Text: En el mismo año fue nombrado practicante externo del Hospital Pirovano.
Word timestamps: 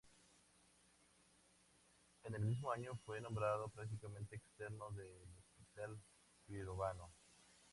En 2.23 2.33
el 2.33 2.43
mismo 2.43 2.71
año 2.71 2.97
fue 3.05 3.21
nombrado 3.21 3.69
practicante 3.69 4.37
externo 4.37 4.89
del 4.93 5.13
Hospital 5.55 5.99
Pirovano. 6.47 7.11